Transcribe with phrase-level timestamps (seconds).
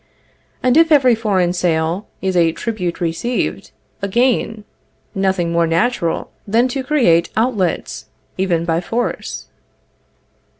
[0.63, 3.69] And if every foreign sale is a tribute received,
[4.01, 4.63] a gain,
[5.13, 9.45] nothing more natural than to create outlets, even by force.